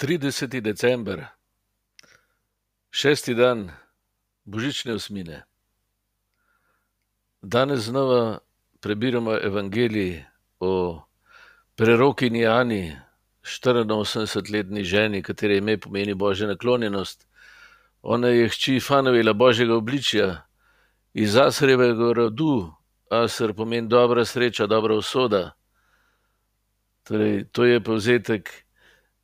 [0.00, 0.60] 30.
[0.60, 1.26] december,
[2.90, 3.70] šesti dan
[4.44, 5.42] božične osmine.
[7.42, 8.38] Danes znova
[8.80, 10.24] prebiramo evangelij
[10.60, 11.02] o
[11.76, 12.96] prerokinji Ani,
[13.42, 17.26] 84-letni ženi, katere ime pomeni božja naklonjenost.
[18.02, 20.46] Ona je hči Fanovela božjega obličja
[21.12, 22.72] iz Asrjevega rodu.
[23.10, 25.52] Asr pomeni dobra sreča, dobra usoda.
[27.02, 28.64] Torej, to je povzetek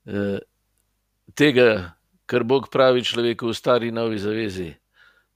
[0.05, 0.38] eh,
[1.35, 4.75] tega, kar Bog pravi človeku v stari novi zavezi.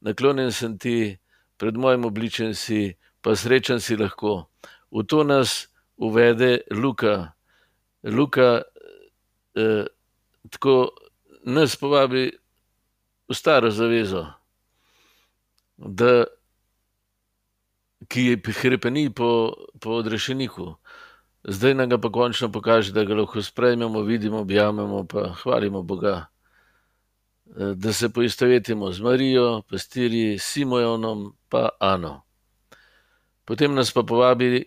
[0.01, 1.19] Naklonjen sem ti,
[1.57, 4.49] pred mojim obličjem si, pa srečen si lahko.
[4.91, 7.33] V to nas uvede Luka.
[8.03, 8.63] Luka
[9.55, 9.85] eh,
[10.51, 10.91] tako
[11.45, 12.31] nas povabi
[13.29, 14.27] v staro zavezo,
[15.77, 16.25] da,
[18.09, 20.75] ki je hrepeni po, po odrešeniku.
[21.45, 26.27] Zdaj nam ga pa končno pokaže, da ga lahko sprejmemo, vidimo, objamemo, pa hvalimo Boga.
[27.57, 32.23] Eh, da se poistovetimo z Marijo, pastirji, Simojonom, pa Ano.
[33.45, 34.65] Potem nas pa povabi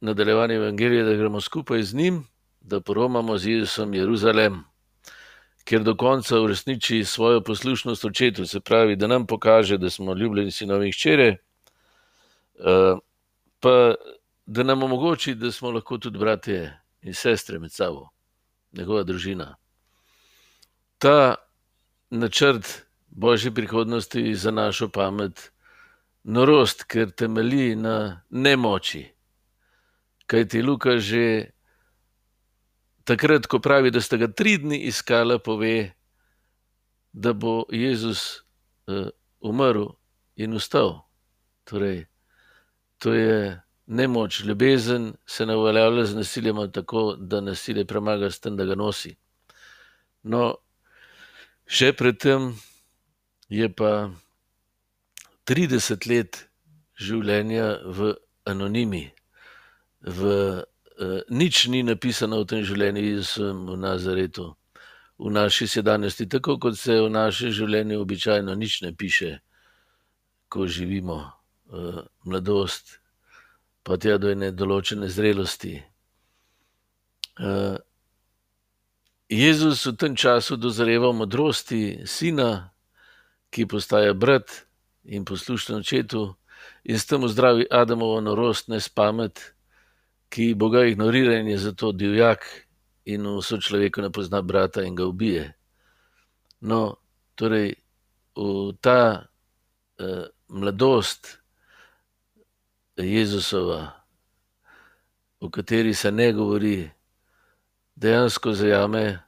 [0.00, 2.26] nadaljevanje Evangelija, da gremo skupaj z njim,
[2.60, 4.64] da poromamo z Jezusom Jeruzalem,
[5.64, 10.50] kjer do konca uresniči svojo poslušnost očetu, se pravi, da nam pokaže, da smo ljubljeni
[10.50, 11.36] sinovi hčere,
[12.58, 12.96] eh,
[13.60, 13.94] pa
[14.50, 18.08] da nam omogoči, da smo lahko tudi bratje in sestre med sabo,
[18.72, 19.54] njegova družina.
[20.98, 21.34] Ta
[22.10, 25.52] načrt božje prihodnosti za našo pamet,
[26.24, 29.04] norost, ker temelji na nemoči.
[30.26, 31.54] Kaj ti Luka že
[33.04, 35.94] takrat, ko pravi, da sta ga tri dni iskala, pove,
[37.12, 38.42] da bo Jezus
[38.90, 39.94] uh, umrl
[40.34, 41.06] in ustal.
[41.64, 42.06] Torej,
[42.98, 43.60] to je
[43.90, 48.74] nemoč, ljubezen se ne uveljavlja z nasiljem, tako da nasilje premaga s tem, da ga
[48.74, 49.16] nosi.
[50.22, 50.54] No,
[51.66, 52.52] še predtem
[53.48, 54.10] je pa
[55.50, 56.44] 30 let
[56.94, 58.14] življenja v
[58.46, 59.08] anonimi,
[60.06, 64.46] v uh, nič ni napisano v tem življenju, jaz sem v Nazaretu,
[65.18, 69.40] v naši sedanjosti, tako kot se v našem življenju običajno nič ne piše,
[70.48, 73.00] ko živimo uh, mladosti
[73.82, 75.78] pa tja do ene določene zrelosti.
[77.40, 77.78] Uh,
[79.30, 82.74] Jezus v tem času dozreva v modrosti sina,
[83.50, 84.66] ki postaja brat
[85.06, 86.34] in poslušen očetu,
[86.84, 89.54] in s tem zdravi Adamovo norost, ne spamet,
[90.30, 92.46] ki Boga ignorira in je zato divjak
[93.06, 95.54] in vso človeku ne pozna brata in ga ubije.
[96.60, 97.00] No,
[97.34, 97.74] torej,
[98.36, 99.26] v ta
[99.98, 101.39] uh, mladost,
[103.00, 103.90] Jezusova,
[105.40, 106.90] o kateri se ne govori,
[107.96, 109.18] dejansko zajame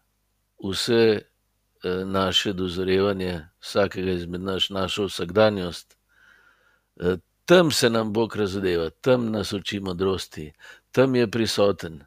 [0.65, 1.21] vse
[1.85, 5.97] eh, naše dozorevanje, vsakega izmed nas, našo vsakdanjost.
[7.01, 10.53] Eh, tam se nam Bog razodeva, tam nas uči modrosti,
[10.93, 12.05] tam je prisoten.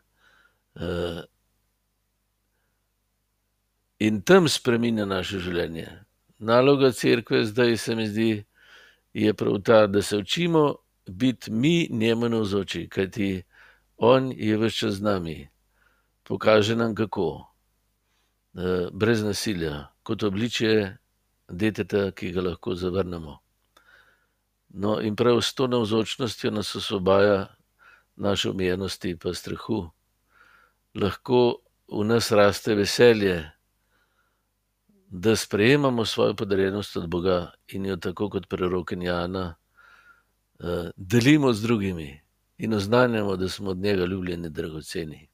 [0.75, 1.23] Eh,
[3.99, 5.87] in tam spremenja naše življenje.
[6.39, 8.45] Naloga crkve zdaj se mi zdi,
[9.13, 10.75] je prav ta, da se učimo
[11.07, 13.43] biti mi njemu navzoči, kajti
[13.97, 15.49] on je vse z nami,
[16.23, 17.47] pokaže nam kako,
[18.55, 20.97] eh, brez nasilja, kot obličje
[21.49, 23.39] deteta, ki ga lahko zavrnemo.
[24.69, 27.55] No, in prav s to navzočnostjo nas osvobaja
[28.15, 29.89] naše omejenosti in strahu.
[30.95, 33.51] Lahko v nas raste veselje,
[35.07, 39.55] da sprejemamo svojo podarjenost od Boga in jo tako kot preroken Jana.
[40.59, 42.21] Eh, delimo z drugimi
[42.57, 45.29] in oznanjamo, da smo od njega ljubljeni, dragoceni.